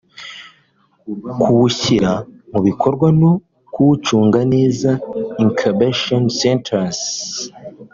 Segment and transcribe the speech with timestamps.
[1.41, 2.11] kuwushyira
[2.51, 3.31] mu bikorwa no
[3.73, 4.89] kuwucunga neza
[5.43, 6.99] (incubation centers)